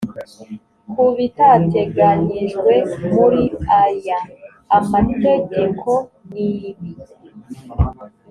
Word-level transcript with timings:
ku 0.91 1.03
bitateganyijwe 1.17 2.73
muri 3.13 3.43
aya 3.81 4.19
amategeko 4.77 5.89
nibi 6.31 6.91